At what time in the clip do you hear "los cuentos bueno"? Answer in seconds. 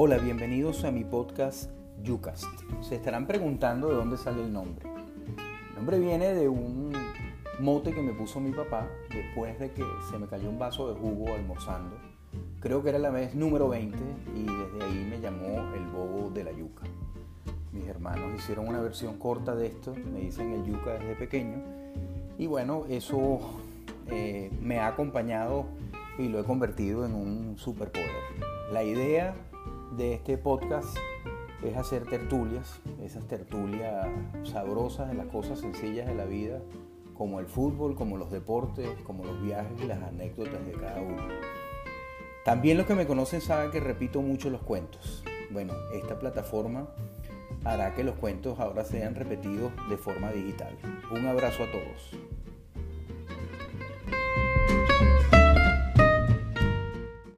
44.50-45.74